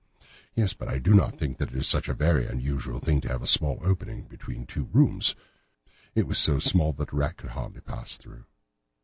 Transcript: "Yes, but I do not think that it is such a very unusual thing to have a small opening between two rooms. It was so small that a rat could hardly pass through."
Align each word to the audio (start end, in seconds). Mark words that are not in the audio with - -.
"Yes, 0.55 0.73
but 0.73 0.87
I 0.87 0.97
do 0.97 1.13
not 1.13 1.37
think 1.37 1.59
that 1.59 1.69
it 1.69 1.75
is 1.75 1.87
such 1.87 2.09
a 2.09 2.15
very 2.15 2.47
unusual 2.47 2.97
thing 2.97 3.21
to 3.21 3.27
have 3.27 3.43
a 3.43 3.47
small 3.47 3.77
opening 3.83 4.23
between 4.23 4.65
two 4.65 4.85
rooms. 4.85 5.35
It 6.15 6.25
was 6.25 6.39
so 6.39 6.57
small 6.57 6.91
that 6.93 7.13
a 7.13 7.15
rat 7.15 7.37
could 7.37 7.51
hardly 7.51 7.81
pass 7.81 8.17
through." 8.17 8.45